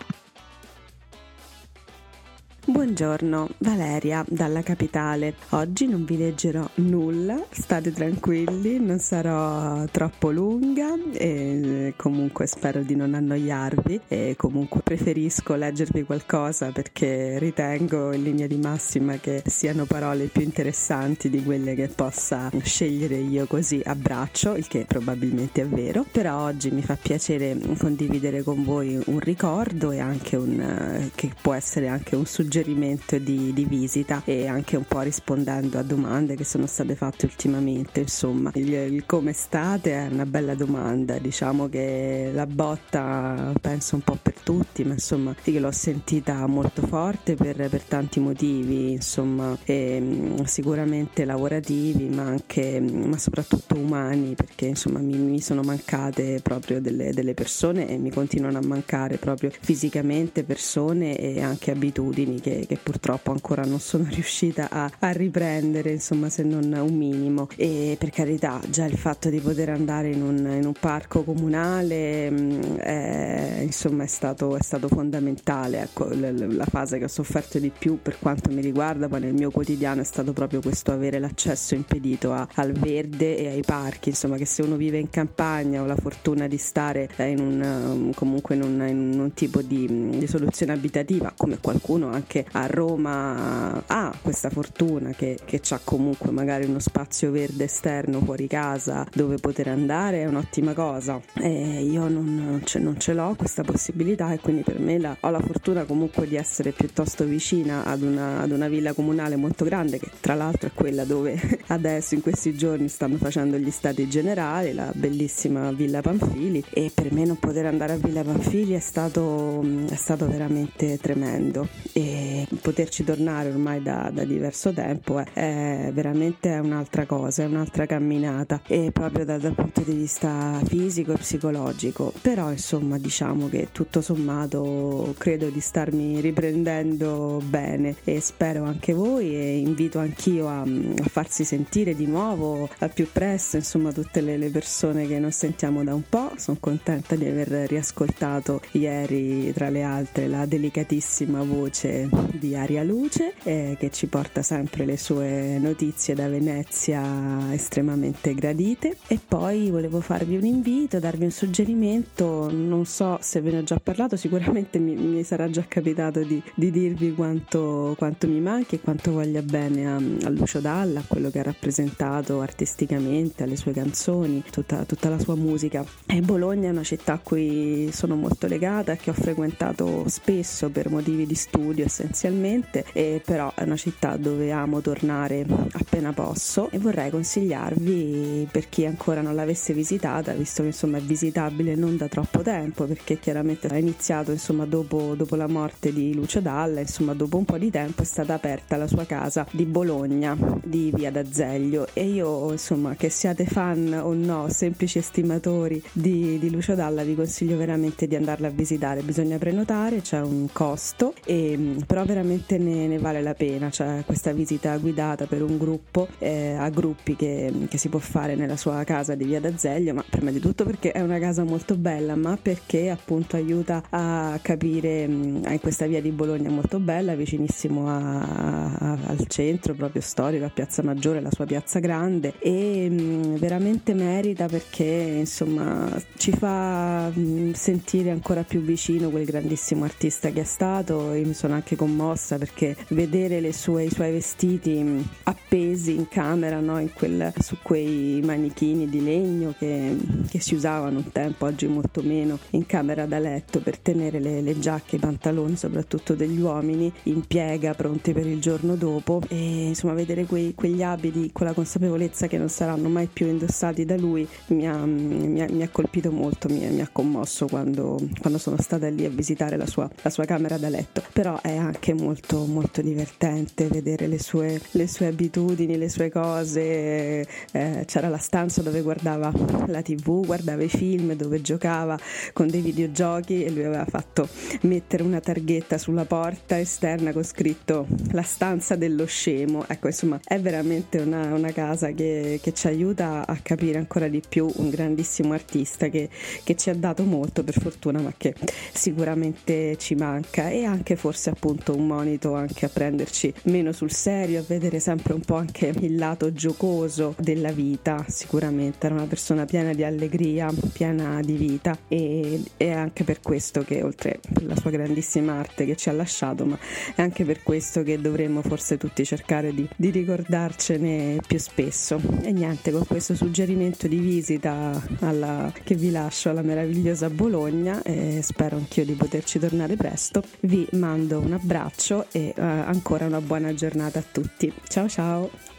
Buongiorno, 2.70 3.48
Valeria 3.60 4.22
dalla 4.28 4.60
capitale. 4.60 5.36
Oggi 5.50 5.86
non 5.86 6.04
vi 6.04 6.18
leggerò 6.18 6.68
nulla, 6.74 7.42
state 7.48 7.94
tranquilli, 7.94 8.78
non 8.78 8.98
sarò 8.98 9.86
troppo 9.86 10.30
lunga 10.30 10.94
e 11.14 11.94
comunque 11.96 12.46
spero 12.46 12.82
di 12.82 12.94
non 12.94 13.14
annoiarvi 13.14 14.02
e 14.06 14.34
comunque 14.36 14.82
preferisco 14.82 15.54
leggervi 15.54 16.02
qualcosa 16.02 16.70
perché 16.70 17.38
ritengo 17.38 18.12
in 18.12 18.22
linea 18.22 18.46
di 18.46 18.58
massima 18.58 19.16
che 19.16 19.42
siano 19.46 19.86
parole 19.86 20.26
più 20.26 20.42
interessanti 20.42 21.30
di 21.30 21.42
quelle 21.42 21.74
che 21.74 21.88
possa 21.88 22.50
scegliere 22.62 23.16
io 23.16 23.46
così 23.46 23.80
a 23.82 23.94
braccio, 23.94 24.54
il 24.56 24.68
che 24.68 24.84
probabilmente 24.86 25.62
è 25.62 25.66
vero, 25.66 26.04
però 26.12 26.44
oggi 26.44 26.70
mi 26.70 26.82
fa 26.82 26.98
piacere 27.00 27.56
condividere 27.78 28.42
con 28.42 28.62
voi 28.62 29.00
un 29.06 29.20
ricordo 29.20 29.90
e 29.90 30.00
anche 30.00 30.36
un 30.36 31.10
che 31.14 31.32
può 31.40 31.54
essere 31.54 31.88
anche 31.88 32.14
un 32.14 32.26
suggerimento 32.26 32.56
suggerimento 32.58 33.18
di, 33.18 33.52
di, 33.52 33.64
visita 33.64 34.22
e 34.24 34.46
anche 34.46 34.76
un 34.76 34.84
po' 34.84 35.00
rispondendo 35.00 35.78
a 35.78 35.82
domande 35.82 36.34
che 36.34 36.44
sono 36.44 36.66
state 36.66 36.96
fatte 36.96 37.26
ultimamente. 37.26 38.00
Insomma, 38.00 38.50
il, 38.54 38.72
il 38.72 39.06
come 39.06 39.32
state 39.32 39.92
è 39.92 40.08
una 40.10 40.26
bella 40.26 40.54
domanda. 40.54 41.18
Diciamo 41.18 41.68
che 41.68 42.30
la 42.32 42.46
botta 42.46 43.52
penso 43.60 43.94
un 43.94 44.02
po' 44.02 44.18
per 44.20 44.34
tutti, 44.42 44.84
ma 44.84 44.94
insomma 44.94 45.34
io 45.44 45.60
l'ho 45.60 45.70
sentita 45.70 46.46
molto 46.46 46.86
forte 46.86 47.34
per, 47.34 47.68
per 47.68 47.82
tanti 47.82 48.18
motivi, 48.20 48.92
insomma, 48.92 49.56
e, 49.64 49.98
mm, 50.00 50.42
sicuramente 50.44 51.24
lavorativi, 51.24 52.08
ma 52.08 52.24
anche 52.24 52.80
ma 52.80 53.18
soprattutto 53.18 53.76
umani, 53.76 54.34
perché 54.34 54.66
insomma 54.66 54.98
mi, 54.98 55.16
mi 55.16 55.40
sono 55.40 55.62
mancate 55.62 56.40
proprio 56.42 56.80
delle, 56.80 57.12
delle 57.12 57.34
persone 57.34 57.88
e 57.88 57.98
mi 57.98 58.10
continuano 58.10 58.58
a 58.58 58.66
mancare 58.66 59.16
proprio 59.16 59.50
fisicamente 59.60 60.42
persone 60.42 61.16
e 61.16 61.40
anche 61.40 61.70
abitudini 61.70 62.40
che, 62.40 62.47
che 62.66 62.78
purtroppo 62.82 63.30
ancora 63.30 63.62
non 63.62 63.80
sono 63.80 64.06
riuscita 64.10 64.68
a, 64.70 64.90
a, 64.98 65.10
riprendere, 65.10 65.90
insomma, 65.90 66.28
se 66.28 66.42
non 66.42 66.72
un 66.72 66.94
minimo. 66.94 67.48
E 67.56 67.96
per 67.98 68.10
carità, 68.10 68.60
già 68.68 68.84
il 68.84 68.96
fatto 68.96 69.28
di 69.28 69.40
poter 69.40 69.70
andare 69.70 70.10
in 70.10 70.22
un, 70.22 70.38
in 70.38 70.66
un 70.66 70.72
parco 70.78 71.22
comunale 71.22 72.30
mm, 72.30 72.62
è, 72.76 73.60
insomma, 73.62 74.04
è 74.04 74.06
stato, 74.06 74.56
è 74.56 74.62
stato 74.62 74.88
fondamentale. 74.88 75.82
Ecco, 75.82 76.08
la, 76.12 76.30
la, 76.30 76.66
fase 76.68 76.98
che 76.98 77.04
ho 77.04 77.08
sofferto 77.08 77.58
di 77.58 77.70
più 77.76 78.00
per 78.00 78.18
quanto 78.18 78.50
mi 78.50 78.60
riguarda, 78.60 79.08
poi 79.08 79.20
nel 79.20 79.34
mio 79.34 79.50
quotidiano 79.50 80.00
è 80.00 80.04
stato 80.04 80.32
proprio 80.32 80.60
questo 80.60 80.92
avere 80.92 81.18
l'accesso 81.18 81.74
impedito 81.74 82.32
a, 82.32 82.46
al 82.54 82.72
verde 82.72 83.36
e 83.36 83.48
ai 83.48 83.62
parchi, 83.62 84.10
insomma, 84.10 84.36
che 84.36 84.44
se 84.44 84.62
uno 84.62 84.76
vive 84.76 84.98
in 84.98 85.10
campagna 85.10 85.82
o 85.82 85.86
la 85.86 85.96
fortuna 85.96 86.46
di 86.46 86.58
stare 86.58 87.08
in 87.18 87.40
un, 87.40 87.60
um, 87.60 88.14
comunque 88.14 88.54
in 88.54 88.62
un, 88.62 88.86
in 88.86 89.18
un 89.18 89.32
tipo 89.34 89.62
di, 89.62 89.86
di 90.18 90.26
soluzione 90.26 90.72
abitativa, 90.72 91.32
come 91.36 91.58
qualcuno 91.60 92.08
anche 92.08 92.27
a 92.52 92.66
Roma 92.66 93.82
ha 93.86 94.14
questa 94.20 94.50
fortuna 94.50 95.10
che, 95.10 95.38
che 95.44 95.60
ha 95.70 95.80
comunque 95.82 96.30
magari 96.30 96.66
uno 96.66 96.78
spazio 96.78 97.30
verde 97.30 97.64
esterno 97.64 98.20
fuori 98.20 98.46
casa 98.46 99.06
dove 99.12 99.36
poter 99.36 99.68
andare, 99.68 100.22
è 100.22 100.26
un'ottima 100.26 100.74
cosa. 100.74 101.20
E 101.34 101.82
io 101.82 102.08
non 102.08 102.62
ce, 102.64 102.78
non 102.78 102.98
ce 102.98 103.14
l'ho 103.14 103.34
questa 103.36 103.62
possibilità 103.62 104.32
e 104.32 104.38
quindi 104.38 104.62
per 104.62 104.78
me 104.78 104.98
la, 104.98 105.16
ho 105.18 105.30
la 105.30 105.40
fortuna 105.40 105.84
comunque 105.84 106.26
di 106.28 106.36
essere 106.36 106.72
piuttosto 106.72 107.24
vicina 107.24 107.84
ad 107.84 108.02
una, 108.02 108.40
ad 108.40 108.50
una 108.50 108.68
villa 108.68 108.92
comunale 108.92 109.36
molto 109.36 109.64
grande 109.64 109.98
che 109.98 110.10
tra 110.20 110.34
l'altro 110.34 110.68
è 110.68 110.72
quella 110.72 111.04
dove 111.04 111.38
adesso 111.68 112.14
in 112.14 112.20
questi 112.20 112.54
giorni 112.54 112.88
stanno 112.88 113.16
facendo 113.16 113.56
gli 113.56 113.70
stati 113.70 114.08
generali, 114.08 114.72
la 114.74 114.90
bellissima 114.94 115.72
Villa 115.72 116.00
Panfili 116.00 116.62
e 116.70 116.90
per 116.92 117.12
me 117.12 117.24
non 117.24 117.38
poter 117.38 117.66
andare 117.66 117.94
a 117.94 117.96
Villa 117.96 118.22
Panfili 118.22 118.74
è 118.74 118.80
stato, 118.80 119.64
è 119.88 119.96
stato 119.96 120.28
veramente 120.28 120.98
tremendo 120.98 121.68
e 121.92 122.17
poterci 122.60 123.04
tornare 123.04 123.50
ormai 123.50 123.82
da, 123.82 124.10
da 124.12 124.24
diverso 124.24 124.72
tempo 124.72 125.22
è, 125.32 125.90
veramente 125.92 126.50
un'altra 126.50 127.06
cosa, 127.06 127.42
è 127.42 127.46
un'altra 127.46 127.86
camminata. 127.86 128.60
E 128.66 128.90
proprio 128.92 129.24
dal, 129.24 129.40
dal 129.40 129.54
punto 129.54 129.80
di 129.82 129.92
vista 129.92 130.60
fisico 130.64 131.12
e 131.12 131.16
psicologico. 131.16 132.12
Però 132.20 132.50
insomma 132.50 132.98
diciamo 132.98 133.48
che 133.48 133.68
tutto 133.72 134.00
sommato 134.00 135.14
credo 135.18 135.48
di 135.48 135.60
starmi 135.60 136.20
riprendendo 136.20 137.40
bene. 137.44 137.96
E 138.04 138.20
spero 138.20 138.64
anche 138.64 138.92
voi 138.92 139.34
e 139.34 139.58
invito 139.58 139.98
anch'io 139.98 140.48
a, 140.48 140.60
a 140.60 141.08
farsi 141.08 141.44
sentire 141.44 141.94
di 141.94 142.06
nuovo 142.06 142.68
al 142.78 142.92
più 142.92 143.08
presto 143.10 143.56
insomma 143.56 143.92
tutte 143.92 144.20
le, 144.20 144.36
le 144.36 144.50
persone 144.50 145.06
che 145.06 145.18
non 145.18 145.32
sentiamo 145.32 145.82
da 145.84 145.94
un 145.94 146.02
po' 146.08 146.32
sono 146.36 146.56
contenta 146.60 147.14
di 147.14 147.26
aver 147.26 147.48
riascoltato 147.68 148.60
ieri 148.72 149.52
tra 149.52 149.68
le 149.68 149.82
altre 149.82 150.28
la 150.28 150.46
delicatissima 150.46 151.42
voce 151.42 152.07
di 152.32 152.54
Aria 152.54 152.82
Luce 152.82 153.34
eh, 153.42 153.76
che 153.78 153.90
ci 153.90 154.06
porta 154.06 154.42
sempre 154.42 154.84
le 154.84 154.96
sue 154.96 155.58
notizie 155.58 156.14
da 156.14 156.28
Venezia 156.28 157.52
estremamente 157.52 158.34
gradite 158.34 158.96
e 159.06 159.18
poi 159.26 159.70
volevo 159.70 160.00
farvi 160.00 160.36
un 160.36 160.44
invito, 160.44 160.98
darvi 160.98 161.24
un 161.24 161.30
suggerimento, 161.30 162.50
non 162.50 162.86
so 162.86 163.18
se 163.20 163.40
ve 163.40 163.50
ne 163.50 163.58
ho 163.58 163.62
già 163.62 163.78
parlato, 163.82 164.16
sicuramente 164.16 164.78
mi, 164.78 164.94
mi 164.94 165.22
sarà 165.22 165.50
già 165.50 165.64
capitato 165.66 166.22
di, 166.22 166.42
di 166.54 166.70
dirvi 166.70 167.14
quanto, 167.14 167.94
quanto, 167.98 168.26
mi 168.28 168.40
manchi 168.40 168.76
e 168.76 168.80
quanto 168.80 169.12
voglia 169.12 169.42
bene 169.42 169.86
a, 169.86 169.96
a 169.96 170.30
Lucio 170.30 170.60
Dalla, 170.60 171.00
a 171.00 171.04
quello 171.06 171.30
che 171.30 171.40
ha 171.40 171.44
rappresentato 171.44 172.40
artisticamente, 172.40 173.42
alle 173.42 173.56
sue 173.56 173.72
canzoni, 173.72 174.42
tutta, 174.50 174.84
tutta 174.84 175.08
la 175.08 175.18
sua 175.18 175.34
musica. 175.34 175.84
E 176.06 176.20
Bologna 176.20 176.68
è 176.68 176.72
una 176.72 176.82
città 176.82 177.14
a 177.14 177.18
cui 177.18 177.90
sono 177.92 178.14
molto 178.14 178.46
legata, 178.46 178.96
che 178.96 179.10
ho 179.10 179.14
frequentato 179.14 180.04
spesso 180.06 180.70
per 180.70 180.90
motivi 180.90 181.26
di 181.26 181.34
studio 181.34 181.88
essenzialmente, 181.98 182.84
e 182.92 183.20
però 183.24 183.52
è 183.54 183.62
una 183.62 183.76
città 183.76 184.16
dove 184.16 184.52
amo 184.52 184.80
tornare 184.80 185.44
appena 185.72 186.12
posso 186.12 186.70
e 186.70 186.78
vorrei 186.78 187.10
consigliarvi 187.10 188.48
per 188.50 188.68
chi 188.68 188.86
ancora 188.86 189.20
non 189.20 189.34
l'avesse 189.34 189.72
visitata, 189.72 190.32
visto 190.32 190.62
che 190.62 190.68
insomma 190.68 190.98
è 190.98 191.00
visitabile 191.00 191.74
non 191.74 191.96
da 191.96 192.06
troppo 192.06 192.42
tempo, 192.42 192.84
perché 192.84 193.18
chiaramente 193.18 193.66
ha 193.66 193.76
iniziato 193.76 194.30
insomma 194.30 194.64
dopo, 194.64 195.14
dopo 195.16 195.34
la 195.34 195.48
morte 195.48 195.92
di 195.92 196.14
Lucio 196.14 196.40
Dalla, 196.40 196.80
insomma 196.80 197.14
dopo 197.14 197.36
un 197.36 197.44
po' 197.44 197.58
di 197.58 197.70
tempo 197.70 198.02
è 198.02 198.04
stata 198.04 198.34
aperta 198.34 198.76
la 198.76 198.86
sua 198.86 199.04
casa 199.04 199.46
di 199.50 199.64
Bologna, 199.64 200.36
di 200.62 200.92
Via 200.94 201.10
d'Azeglio. 201.10 201.88
E 201.92 202.04
io 202.04 202.52
insomma 202.52 202.94
che 202.94 203.08
siate 203.08 203.44
fan 203.44 204.00
o 204.02 204.12
no, 204.12 204.48
semplici 204.48 204.98
estimatori 204.98 205.82
di, 205.92 206.38
di 206.38 206.50
Lucio 206.50 206.74
Dalla 206.74 207.02
vi 207.02 207.14
consiglio 207.14 207.56
veramente 207.56 208.06
di 208.06 208.14
andarla 208.14 208.48
a 208.48 208.50
visitare, 208.50 209.00
bisogna 209.00 209.38
prenotare, 209.38 210.00
c'è 210.00 210.20
un 210.20 210.48
costo, 210.52 211.14
e, 211.24 211.76
però 211.88 212.04
veramente 212.04 212.58
ne, 212.58 212.86
ne 212.86 212.98
vale 212.98 213.22
la 213.22 213.32
pena, 213.32 213.70
cioè 213.70 214.02
questa 214.04 214.32
visita 214.32 214.76
guidata 214.76 215.24
per 215.24 215.42
un 215.42 215.56
gruppo 215.56 216.06
eh, 216.18 216.52
a 216.52 216.68
gruppi 216.68 217.16
che, 217.16 217.50
che, 217.66 217.78
si 217.78 217.88
può 217.88 217.98
fare 217.98 218.34
nella 218.34 218.58
sua 218.58 218.84
casa 218.84 219.14
di 219.14 219.24
Via 219.24 219.40
d'Azeglio, 219.40 219.94
ma 219.94 220.04
prima 220.08 220.30
di 220.30 220.38
tutto 220.38 220.64
perché 220.64 220.92
è 220.92 221.00
una 221.00 221.18
casa 221.18 221.44
molto 221.44 221.76
bella, 221.76 222.14
ma 222.14 222.38
perché 222.40 222.90
appunto 222.90 223.36
aiuta 223.36 223.84
a 223.88 224.38
capire 224.42 225.04
in 225.04 225.58
questa 225.62 225.86
via 225.86 226.02
di 226.02 226.10
Bologna 226.10 226.50
molto 226.50 226.78
bella, 226.78 227.14
vicinissimo 227.14 227.88
a, 227.88 228.74
a, 228.74 228.98
al 229.06 229.26
centro 229.26 229.72
proprio 229.72 230.02
storico, 230.02 230.44
a 230.44 230.50
Piazza 230.50 230.82
Maggiore, 230.82 231.22
la 231.22 231.30
sua 231.30 231.46
piazza 231.46 231.78
grande 231.78 232.34
e 232.38 232.90
mh, 232.90 233.38
veramente 233.38 233.94
merita 233.94 234.46
perché 234.46 234.84
insomma 234.84 235.88
ci 236.18 236.32
fa 236.32 237.08
mh, 237.08 237.52
sentire 237.52 238.10
ancora 238.10 238.42
più 238.42 238.60
vicino 238.60 239.08
quel 239.08 239.24
grandissimo 239.24 239.84
artista 239.84 240.28
che 240.28 240.42
è 240.42 240.44
stato. 240.44 241.14
Io 241.14 241.26
mi 241.26 241.32
sono 241.32 241.54
anche 241.54 241.76
commossa 241.78 242.36
perché 242.36 242.76
vedere 242.88 243.52
sue, 243.52 243.84
i 243.84 243.90
suoi 243.90 244.12
vestiti 244.12 244.82
mh, 244.82 245.08
appesi 245.22 245.94
in 245.94 246.08
camera 246.08 246.60
no? 246.60 246.78
in 246.78 246.92
quel, 246.92 247.32
su 247.38 247.56
quei 247.62 248.20
manichini 248.22 248.88
di 248.88 249.02
legno 249.02 249.54
che, 249.56 249.96
che, 250.28 250.40
si 250.40 250.54
usavano 250.54 250.98
un 250.98 251.10
tempo, 251.12 251.46
oggi 251.46 251.66
molto 251.66 252.02
meno, 252.02 252.38
in 252.50 252.66
camera 252.66 253.06
da 253.06 253.18
letto 253.18 253.60
per 253.60 253.78
tenere 253.78 254.18
le, 254.18 254.42
le 254.42 254.58
giacche, 254.58 254.96
i 254.96 254.98
pantaloni, 254.98 255.56
soprattutto 255.56 256.14
degli 256.14 256.40
uomini, 256.40 256.92
in 257.04 257.26
piega 257.26 257.72
pronti 257.74 258.12
per 258.12 258.26
il 258.26 258.40
giorno 258.40 258.74
dopo 258.74 259.22
e 259.28 259.68
insomma 259.68 259.94
vedere 259.94 260.26
quei, 260.26 260.54
quegli 260.54 260.82
abiti 260.82 261.30
con 261.32 261.46
la 261.46 261.52
consapevolezza 261.52 262.26
che 262.26 262.36
non 262.36 262.48
saranno 262.48 262.88
mai 262.88 263.06
più 263.06 263.26
indossati 263.26 263.84
da 263.84 263.96
lui 263.96 264.26
mi 264.48 264.66
ha, 264.68 264.84
mi 264.84 265.40
ha, 265.40 265.46
mi 265.50 265.62
ha 265.62 265.68
colpito 265.68 266.10
molto, 266.10 266.48
mi, 266.48 266.66
mi, 266.68 266.80
ha 266.80 266.88
commosso 266.90 267.46
quando, 267.46 267.98
quando 268.20 268.38
sono 268.38 268.56
stata 268.60 268.88
lì 268.88 269.04
a 269.04 269.10
visitare 269.10 269.56
la 269.56 269.66
sua, 269.66 269.88
la 270.02 270.10
sua, 270.10 270.24
camera 270.24 270.58
da 270.58 270.68
letto. 270.68 271.02
Però 271.12 271.40
è 271.40 271.56
anche 271.68 271.94
molto, 271.94 272.44
molto 272.44 272.82
divertente 272.82 273.68
vedere 273.68 274.06
le 274.06 274.18
sue, 274.18 274.60
le 274.72 274.86
sue 274.86 275.06
abitudini, 275.06 275.76
le 275.76 275.88
sue 275.88 276.10
cose. 276.10 277.26
Eh, 277.52 277.84
c'era 277.86 278.08
la 278.08 278.18
stanza 278.18 278.62
dove 278.62 278.82
guardava 278.82 279.32
la 279.66 279.82
tv, 279.82 280.24
guardava 280.24 280.62
i 280.62 280.68
film, 280.68 281.14
dove 281.14 281.40
giocava 281.40 281.98
con 282.32 282.48
dei 282.48 282.60
videogiochi 282.60 283.44
e 283.44 283.50
lui 283.50 283.64
aveva 283.64 283.84
fatto 283.84 284.28
mettere 284.62 285.02
una 285.02 285.20
targhetta 285.20 285.78
sulla 285.78 286.04
porta 286.04 286.58
esterna 286.58 287.12
con 287.12 287.22
scritto 287.22 287.86
la 288.12 288.22
stanza 288.22 288.76
dello 288.76 289.04
scemo. 289.04 289.64
Ecco, 289.68 289.86
insomma, 289.86 290.18
è 290.24 290.40
veramente 290.40 290.98
una, 290.98 291.34
una 291.34 291.52
casa 291.52 291.90
che, 291.90 292.40
che 292.42 292.52
ci 292.52 292.66
aiuta 292.66 293.26
a 293.26 293.38
capire 293.42 293.78
ancora 293.78 294.08
di 294.08 294.22
più 294.26 294.50
un 294.56 294.70
grandissimo 294.70 295.32
artista 295.32 295.88
che, 295.88 296.08
che, 296.42 296.56
ci 296.56 296.70
ha 296.70 296.74
dato 296.74 297.04
molto 297.04 297.44
per 297.44 297.58
fortuna 297.58 298.00
ma 298.00 298.12
che 298.16 298.34
sicuramente 298.72 299.76
ci 299.78 299.94
manca 299.94 300.48
e 300.48 300.64
anche 300.64 300.96
forse 300.96 301.30
appunto 301.30 301.57
un 301.66 301.86
monito 301.86 302.34
anche 302.34 302.66
a 302.66 302.68
prenderci 302.68 303.32
meno 303.44 303.72
sul 303.72 303.90
serio, 303.90 304.40
a 304.40 304.44
vedere 304.46 304.80
sempre 304.80 305.14
un 305.14 305.20
po' 305.20 305.36
anche 305.36 305.72
il 305.80 305.96
lato 305.96 306.32
giocoso 306.32 307.14
della 307.18 307.50
vita, 307.50 308.04
sicuramente 308.08 308.86
era 308.86 308.94
una 308.94 309.06
persona 309.06 309.44
piena 309.44 309.72
di 309.72 309.84
allegria, 309.84 310.52
piena 310.72 311.20
di 311.20 311.34
vita 311.34 311.76
e 311.88 312.42
è 312.56 312.70
anche 312.70 313.04
per 313.04 313.20
questo 313.20 313.62
che 313.62 313.82
oltre 313.82 314.20
alla 314.40 314.56
sua 314.56 314.70
grandissima 314.70 315.34
arte 315.34 315.64
che 315.64 315.76
ci 315.76 315.88
ha 315.88 315.92
lasciato 315.92 316.44
ma 316.44 316.58
è 316.94 317.02
anche 317.02 317.24
per 317.24 317.42
questo 317.42 317.82
che 317.82 318.00
dovremmo 318.00 318.42
forse 318.42 318.76
tutti 318.76 319.04
cercare 319.04 319.52
di, 319.52 319.68
di 319.76 319.90
ricordarcene 319.90 321.20
più 321.26 321.38
spesso 321.38 322.00
e 322.22 322.32
niente 322.32 322.70
con 322.70 322.86
questo 322.86 323.14
suggerimento 323.14 323.86
di 323.88 323.98
visita 323.98 324.80
alla, 325.00 325.52
che 325.62 325.74
vi 325.74 325.90
lascio 325.90 326.30
alla 326.30 326.42
meravigliosa 326.42 327.10
Bologna 327.10 327.82
e 327.82 328.20
spero 328.22 328.56
anch'io 328.56 328.84
di 328.84 328.92
poterci 328.92 329.38
tornare 329.38 329.76
presto. 329.76 330.22
Vi 330.40 330.66
mando 330.72 331.18
un 331.20 331.32
abbraccio 331.40 332.06
e 332.12 332.34
uh, 332.36 332.40
ancora 332.40 333.06
una 333.06 333.20
buona 333.20 333.54
giornata 333.54 333.98
a 333.98 334.04
tutti. 334.10 334.52
Ciao 334.68 334.88
ciao! 334.88 335.57